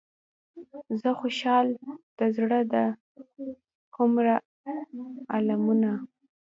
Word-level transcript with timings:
زه 1.01 1.09
خوشحال 1.19 1.67
د 2.17 2.19
زړه 2.35 2.59
دا 2.73 2.85
هومره 3.95 4.35
المونه. 5.37 5.91